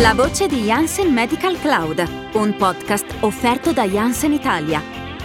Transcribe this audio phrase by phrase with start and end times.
[0.00, 2.02] La voce di Janssen Medical Cloud,
[2.32, 4.82] un podcast offerto da Janssen Italia.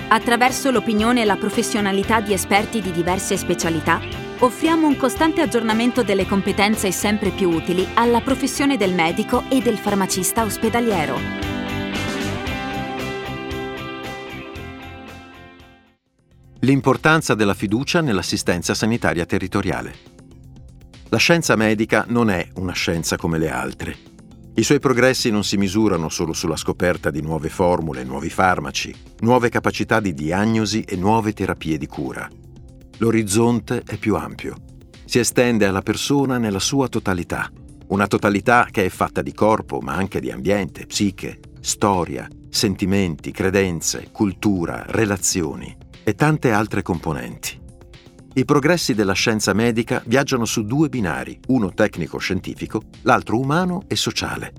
[0.10, 4.02] Attraverso l'opinione e la professionalità di esperti di diverse specialità,
[4.40, 9.78] offriamo un costante aggiornamento delle competenze sempre più utili alla professione del medico e del
[9.78, 11.18] farmacista ospedaliero.
[16.60, 19.96] L'importanza della fiducia nell'assistenza sanitaria territoriale.
[21.08, 24.14] La scienza medica non è una scienza come le altre
[24.58, 29.50] i suoi progressi non si misurano solo sulla scoperta di nuove formule, nuovi farmaci, nuove
[29.50, 32.30] capacità di diagnosi e nuove terapie di cura.
[33.00, 34.56] L'orizzonte è più ampio.
[35.04, 37.52] Si estende alla persona nella sua totalità.
[37.88, 44.08] Una totalità che è fatta di corpo, ma anche di ambiente, psiche, storia, sentimenti, credenze,
[44.10, 47.64] cultura, relazioni e tante altre componenti.
[48.38, 54.52] I progressi della scienza medica viaggiano su due binari, uno tecnico-scientifico, l'altro umano e sociale.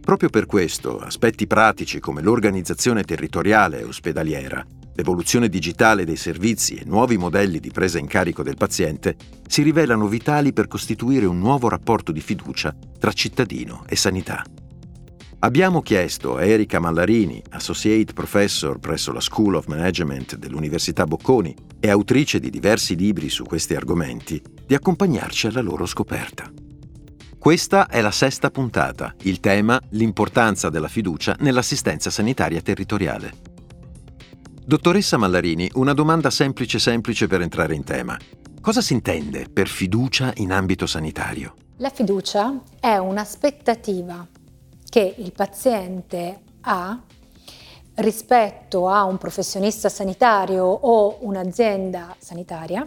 [0.00, 6.84] Proprio per questo, aspetti pratici come l'organizzazione territoriale e ospedaliera, l'evoluzione digitale dei servizi e
[6.86, 11.68] nuovi modelli di presa in carico del paziente si rivelano vitali per costituire un nuovo
[11.68, 14.42] rapporto di fiducia tra cittadino e sanità.
[15.42, 21.88] Abbiamo chiesto a Erika Mallarini, Associate Professor presso la School of Management dell'Università Bocconi e
[21.88, 26.52] autrice di diversi libri su questi argomenti, di accompagnarci alla loro scoperta.
[27.38, 33.32] Questa è la sesta puntata, il tema l'importanza della fiducia nell'assistenza sanitaria territoriale.
[34.62, 38.14] Dottoressa Mallarini, una domanda semplice semplice per entrare in tema.
[38.60, 41.54] Cosa si intende per fiducia in ambito sanitario?
[41.78, 44.28] La fiducia è un'aspettativa
[44.90, 47.00] che il paziente ha
[47.94, 52.86] rispetto a un professionista sanitario o un'azienda sanitaria,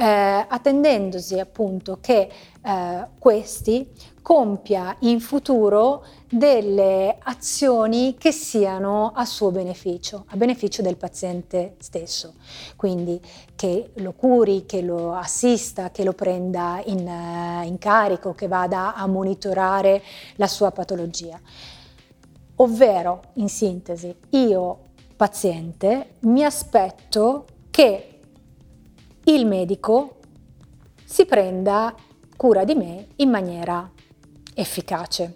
[0.00, 2.30] eh, attendendosi appunto che
[2.62, 3.86] eh, questi
[4.22, 12.34] compia in futuro delle azioni che siano a suo beneficio, a beneficio del paziente stesso.
[12.76, 13.20] Quindi
[13.54, 18.94] che lo curi, che lo assista, che lo prenda in, uh, in carico, che vada
[18.94, 20.02] a monitorare
[20.36, 21.38] la sua patologia.
[22.56, 24.78] Ovvero, in sintesi, io
[25.16, 28.19] paziente mi aspetto che
[29.24, 30.16] il medico
[31.04, 31.94] si prenda
[32.36, 33.90] cura di me in maniera
[34.54, 35.34] efficace.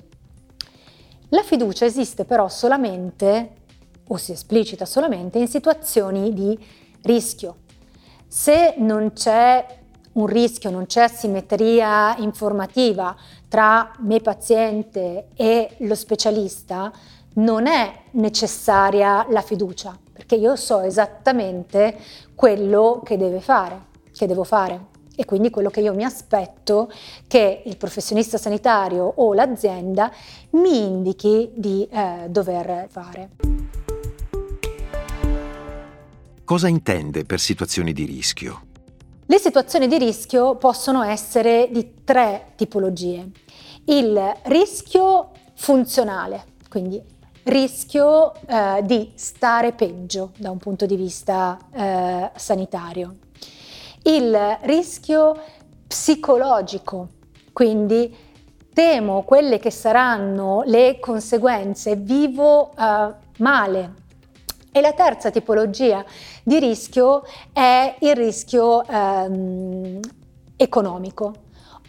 [1.28, 3.62] La fiducia esiste però solamente
[4.06, 6.58] o si esplicita solamente in situazioni di
[7.02, 7.56] rischio.
[8.26, 13.16] Se non c'è un rischio, non c'è simmetria informativa
[13.48, 16.92] tra me paziente e lo specialista,
[17.34, 21.98] non è necessaria la fiducia, perché io so esattamente
[22.36, 26.90] quello che deve fare, che devo fare e quindi quello che io mi aspetto
[27.26, 30.10] che il professionista sanitario o l'azienda
[30.50, 33.30] mi indichi di eh, dover fare.
[36.44, 38.66] Cosa intende per situazioni di rischio?
[39.26, 43.30] Le situazioni di rischio possono essere di tre tipologie.
[43.86, 47.02] Il rischio funzionale, quindi
[47.44, 53.16] rischio eh, di stare peggio da un punto di vista eh, sanitario
[54.04, 55.34] il rischio
[55.86, 57.08] psicologico,
[57.52, 58.14] quindi
[58.72, 64.02] temo quelle che saranno le conseguenze, vivo uh, male.
[64.72, 66.04] E la terza tipologia
[66.42, 67.22] di rischio
[67.52, 70.00] è il rischio um,
[70.56, 71.32] economico,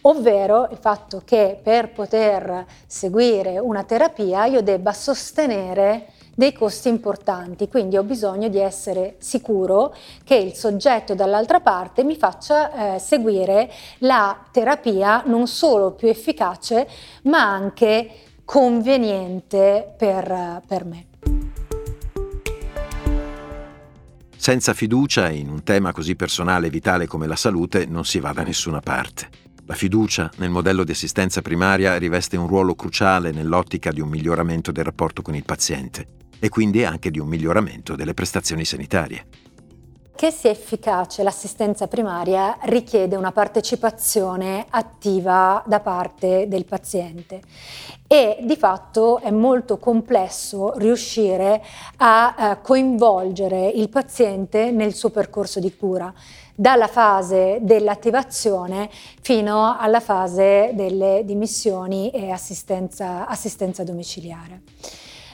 [0.08, 7.70] ovvero il fatto che per poter seguire una terapia io debba sostenere dei costi importanti,
[7.70, 13.72] quindi ho bisogno di essere sicuro che il soggetto dall'altra parte mi faccia eh, seguire
[14.00, 16.88] la terapia non solo più efficace,
[17.24, 18.10] ma anche
[18.44, 21.06] conveniente per, per me.
[24.36, 28.34] Senza fiducia in un tema così personale e vitale come la salute non si va
[28.34, 29.45] da nessuna parte.
[29.68, 34.72] La fiducia nel modello di assistenza primaria riveste un ruolo cruciale nell'ottica di un miglioramento
[34.72, 36.06] del rapporto con il paziente
[36.38, 39.26] e quindi anche di un miglioramento delle prestazioni sanitarie.
[40.16, 47.42] Che sia efficace l'assistenza primaria richiede una partecipazione attiva da parte del paziente
[48.08, 51.62] e di fatto è molto complesso riuscire
[51.98, 56.14] a eh, coinvolgere il paziente nel suo percorso di cura
[56.56, 58.90] dalla fase dell'attivazione
[59.22, 64.62] fino alla fase delle dimissioni e assistenza, assistenza domiciliare.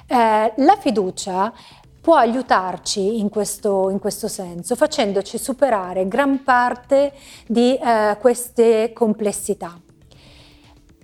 [0.07, 1.53] Eh, la fiducia
[2.01, 7.13] può aiutarci in questo, in questo, senso, facendoci superare gran parte
[7.45, 9.79] di eh, queste complessità.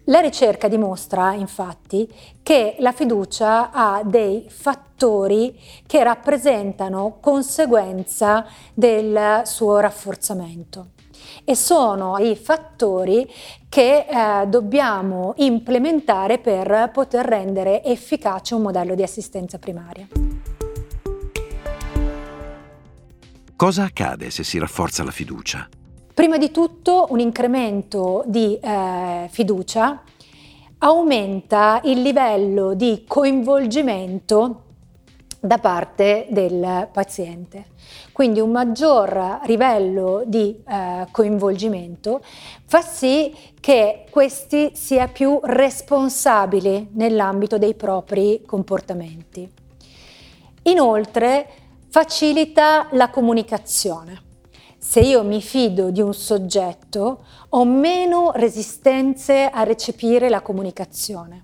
[0.09, 2.07] La ricerca dimostra infatti
[2.41, 10.91] che la fiducia ha dei fattori che rappresentano conseguenza del suo rafforzamento
[11.43, 13.29] e sono i fattori
[13.67, 20.07] che eh, dobbiamo implementare per poter rendere efficace un modello di assistenza primaria.
[23.57, 25.67] Cosa accade se si rafforza la fiducia?
[26.17, 30.01] Prima di tutto un incremento di eh, fiducia
[30.79, 34.63] aumenta il livello di coinvolgimento
[35.39, 37.65] da parte del paziente.
[38.13, 42.21] Quindi un maggior livello di eh, coinvolgimento
[42.65, 49.47] fa sì che questi sia più responsabile nell'ambito dei propri comportamenti.
[50.63, 51.47] Inoltre
[51.89, 54.25] facilita la comunicazione
[54.89, 61.41] se io mi fido di un soggetto, ho meno resistenze a recepire la comunicazione.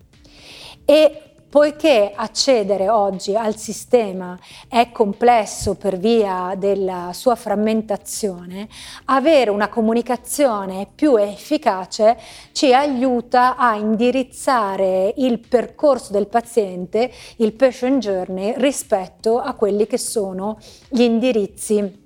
[0.85, 8.69] E poiché accedere oggi al sistema è complesso per via della sua frammentazione,
[9.05, 12.17] avere una comunicazione più efficace
[12.53, 19.97] ci aiuta a indirizzare il percorso del paziente, il patient journey, rispetto a quelli che
[19.97, 22.02] sono gli indirizzi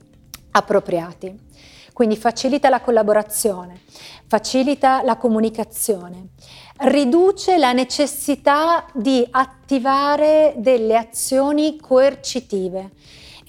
[0.52, 1.46] appropriati.
[1.94, 3.80] Quindi facilita la collaborazione,
[4.28, 6.28] facilita la comunicazione,
[6.82, 12.92] riduce la necessità di attivare delle azioni coercitive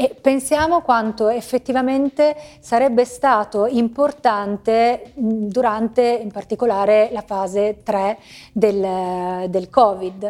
[0.00, 8.16] e pensiamo quanto effettivamente sarebbe stato importante durante in particolare la fase 3
[8.52, 10.22] del, del Covid.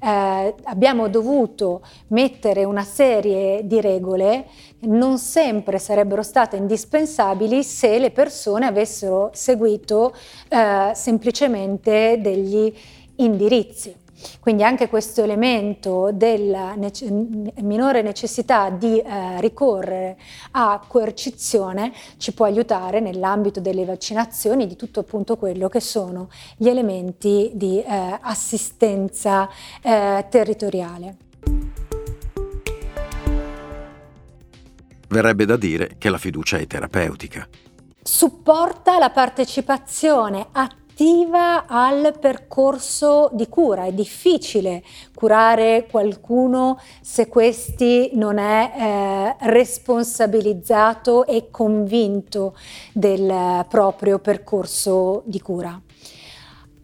[0.00, 4.46] Eh, abbiamo dovuto mettere una serie di regole
[4.78, 10.14] che non sempre sarebbero state indispensabili se le persone avessero seguito
[10.48, 12.72] eh, semplicemente degli
[13.16, 14.05] indirizzi.
[14.40, 17.10] Quindi anche questo elemento della nece-
[17.62, 20.16] minore necessità di eh, ricorrere
[20.52, 26.68] a coercizione ci può aiutare nell'ambito delle vaccinazioni di tutto appunto quello che sono gli
[26.68, 29.48] elementi di eh, assistenza
[29.82, 31.16] eh, territoriale.
[35.08, 37.46] Verrebbe da dire che la fiducia è terapeutica.
[38.02, 43.84] Supporta la partecipazione attiva attiva al percorso di cura.
[43.84, 44.82] È difficile
[45.14, 52.56] curare qualcuno se questi non è eh, responsabilizzato e convinto
[52.94, 55.78] del proprio percorso di cura.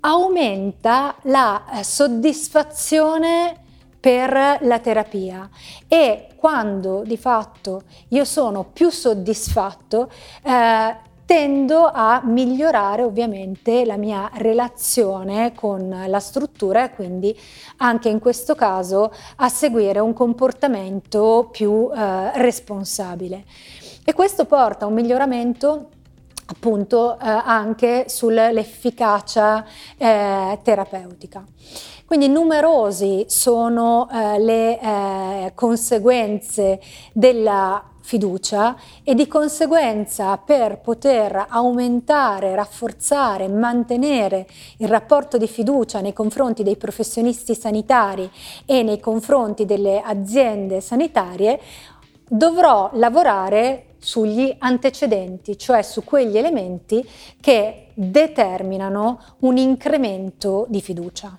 [0.01, 3.61] Aumenta la eh, soddisfazione
[3.99, 5.49] per la terapia
[5.89, 10.11] e quando di fatto io sono più soddisfatto
[10.43, 17.35] eh, tendo a migliorare ovviamente la mia relazione con la struttura e quindi
[17.79, 23.45] anche in questo caso a seguire un comportamento più eh, responsabile.
[24.05, 25.89] E questo porta a un miglioramento
[26.45, 29.65] appunto eh, anche sull'efficacia
[29.97, 31.43] eh, terapeutica.
[32.05, 36.79] Quindi numerosi sono eh, le eh, conseguenze
[37.15, 44.47] della fiducia e di conseguenza per poter aumentare, rafforzare, mantenere
[44.79, 48.31] il rapporto di fiducia nei confronti dei professionisti sanitari
[48.67, 51.61] e nei confronti delle aziende sanitarie,
[52.29, 57.07] dovrò lavorare sugli antecedenti, cioè su quegli elementi
[57.41, 61.39] che determinano un incremento di fiducia.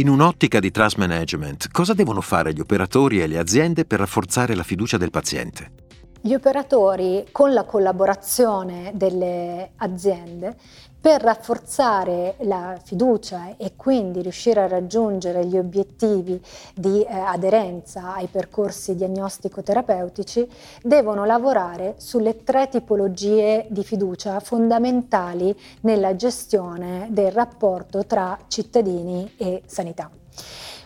[0.00, 4.54] In un'ottica di trust management, cosa devono fare gli operatori e le aziende per rafforzare
[4.54, 5.79] la fiducia del paziente?
[6.22, 10.54] Gli operatori, con la collaborazione delle aziende,
[11.00, 16.38] per rafforzare la fiducia e quindi riuscire a raggiungere gli obiettivi
[16.74, 20.46] di eh, aderenza ai percorsi diagnostico-terapeutici,
[20.82, 29.62] devono lavorare sulle tre tipologie di fiducia fondamentali nella gestione del rapporto tra cittadini e
[29.64, 30.10] sanità.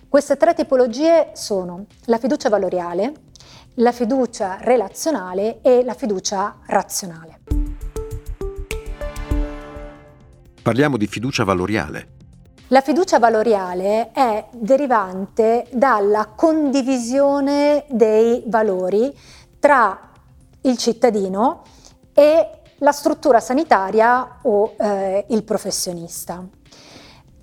[0.08, 3.32] Queste tre tipologie sono la fiducia valoriale,
[3.78, 7.40] la fiducia relazionale e la fiducia razionale.
[10.62, 12.12] Parliamo di fiducia valoriale.
[12.68, 19.14] La fiducia valoriale è derivante dalla condivisione dei valori
[19.58, 20.10] tra
[20.62, 21.62] il cittadino
[22.14, 26.42] e la struttura sanitaria o eh, il professionista.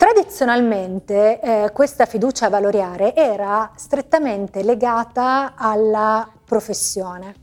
[0.01, 7.35] Tradizionalmente eh, questa fiducia valoriale era strettamente legata alla professione,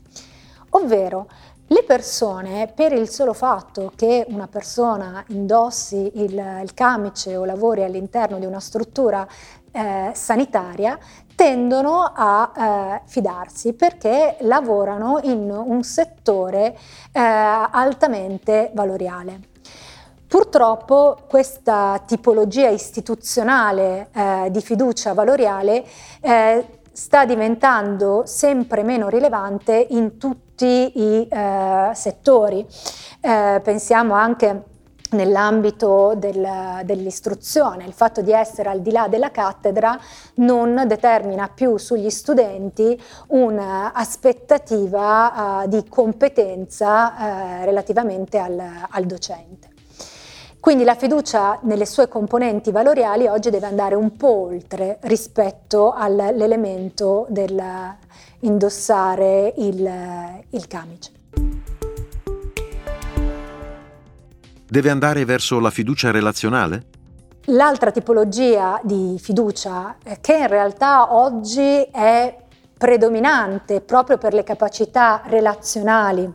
[0.71, 1.27] ovvero
[1.67, 7.83] Le persone, per il solo fatto che una persona indossi il, il camice o lavori
[7.83, 9.25] all'interno di una struttura
[9.71, 10.97] eh, sanitaria,
[11.35, 16.75] tendono a eh, fidarsi perché lavorano in un settore
[17.13, 19.41] eh, altamente valoriale.
[20.29, 25.83] Purtroppo questa tipologia istituzionale eh, di fiducia valoriale
[26.21, 32.63] eh, sta diventando sempre meno rilevante in tutti i eh, settori.
[33.21, 34.65] Eh, pensiamo anche
[35.13, 36.47] nell'ambito del,
[36.83, 39.99] dell'istruzione, il fatto di essere al di là della cattedra
[40.35, 49.77] non determina più sugli studenti un'aspettativa uh, di competenza uh, relativamente al, al docente.
[50.59, 57.25] Quindi la fiducia nelle sue componenti valoriali oggi deve andare un po' oltre rispetto all'elemento
[57.29, 57.63] del
[58.41, 59.89] indossare il,
[60.49, 61.11] il camice.
[64.67, 66.83] Deve andare verso la fiducia relazionale?
[67.45, 72.37] L'altra tipologia di fiducia che in realtà oggi è
[72.77, 76.31] predominante proprio per le capacità relazionali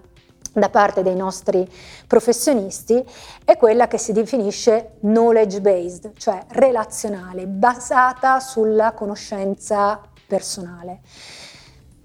[0.54, 1.68] da parte dei nostri
[2.06, 3.04] professionisti
[3.44, 11.00] è quella che si definisce knowledge based, cioè relazionale, basata sulla conoscenza personale.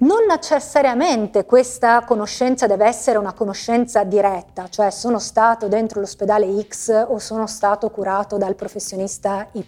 [0.02, 7.06] Non necessariamente questa conoscenza deve essere una conoscenza diretta, cioè sono stato dentro l'ospedale X
[7.10, 9.66] o sono stato curato dal professionista Y,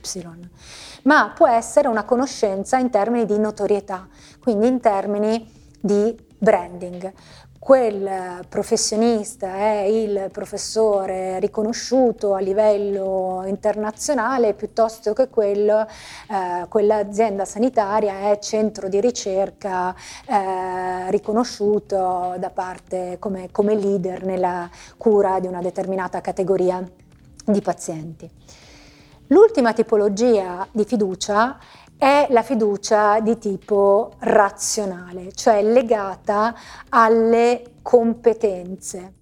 [1.04, 4.08] ma può essere una conoscenza in termini di notorietà,
[4.42, 7.12] quindi in termini di branding
[7.64, 18.32] quel professionista è il professore riconosciuto a livello internazionale piuttosto che quello, eh, quell'azienda sanitaria
[18.32, 19.94] è centro di ricerca
[20.26, 26.84] eh, riconosciuto da parte come, come leader nella cura di una determinata categoria
[27.46, 28.28] di pazienti.
[29.28, 31.58] L'ultima tipologia di fiducia
[32.02, 36.56] è la fiducia di tipo razionale, cioè legata
[36.90, 39.14] alle competenze.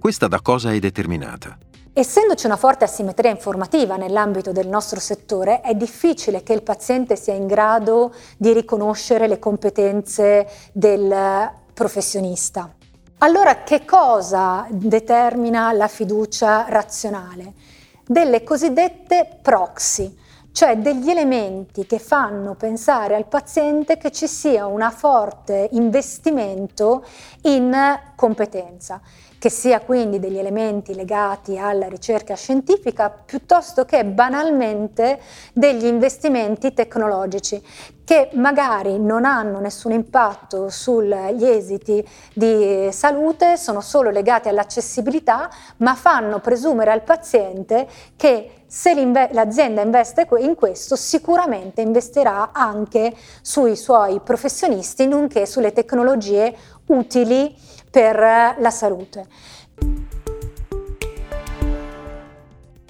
[0.00, 1.56] Questa da cosa è determinata?
[1.92, 7.34] Essendoci una forte asimmetria informativa nell'ambito del nostro settore, è difficile che il paziente sia
[7.34, 12.74] in grado di riconoscere le competenze del professionista.
[13.18, 17.76] Allora, che cosa determina la fiducia razionale?
[18.08, 20.16] Delle cosiddette proxy,
[20.50, 27.04] cioè degli elementi che fanno pensare al paziente che ci sia un forte investimento
[27.42, 27.76] in
[28.16, 29.00] competenza
[29.38, 35.20] che sia quindi degli elementi legati alla ricerca scientifica piuttosto che banalmente
[35.52, 37.62] degli investimenti tecnologici
[38.08, 42.02] che magari non hanno nessun impatto sugli esiti
[42.32, 48.94] di salute, sono solo legati all'accessibilità, ma fanno presumere al paziente che se
[49.30, 57.54] l'azienda investe in questo, sicuramente investirà anche sui suoi professionisti, nonché sulle tecnologie utili
[57.90, 59.26] per la salute.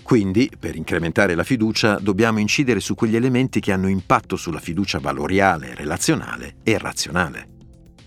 [0.09, 4.99] Quindi, per incrementare la fiducia, dobbiamo incidere su quegli elementi che hanno impatto sulla fiducia
[4.99, 7.49] valoriale, relazionale e razionale.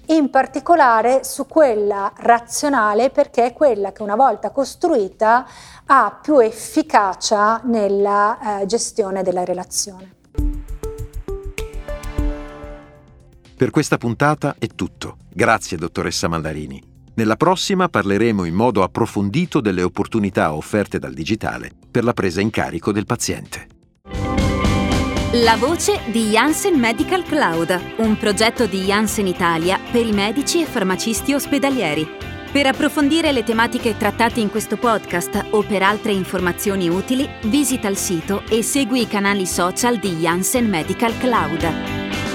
[0.07, 5.45] In particolare su quella razionale perché è quella che una volta costruita
[5.86, 10.15] ha più efficacia nella eh, gestione della relazione.
[13.62, 15.18] Per questa puntata è tutto.
[15.32, 16.82] Grazie, dottoressa Mandarini.
[17.13, 22.50] Nella prossima parleremo in modo approfondito delle opportunità offerte dal digitale per la presa in
[22.50, 23.68] carico del paziente.
[25.34, 30.65] La voce di Janssen Medical Cloud, un progetto di Janssen Italia per i medici e
[30.65, 32.10] farmacisti ospedalieri.
[32.51, 37.98] Per approfondire le tematiche trattate in questo podcast o per altre informazioni utili, visita il
[37.98, 42.30] sito e segui i canali social di Janssen Medical Cloud.